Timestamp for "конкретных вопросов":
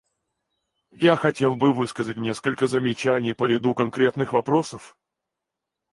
3.75-4.97